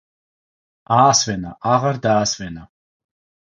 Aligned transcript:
აასვენა, 0.95 1.51
აღარ 1.75 2.01
დაასვენა. 2.07 2.65